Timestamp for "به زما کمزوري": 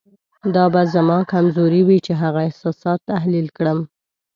0.73-1.81